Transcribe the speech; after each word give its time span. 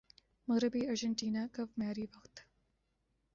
مغربی 0.47 0.81
ارجنٹینا 0.87 1.45
کا 1.51 1.63
معیاری 1.77 2.05
وقت 2.15 2.39